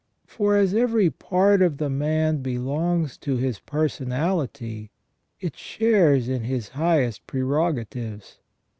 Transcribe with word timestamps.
For 0.25 0.57
as 0.57 0.73
every 0.73 1.11
part 1.11 1.61
of 1.61 1.77
the 1.77 1.87
man 1.87 2.41
belongs 2.41 3.17
to 3.17 3.37
his 3.37 3.59
personality, 3.59 4.89
it 5.39 5.55
shares 5.55 6.27
in 6.27 6.41
his 6.41 6.69
highest 6.69 7.27
prerogatives. 7.27 8.39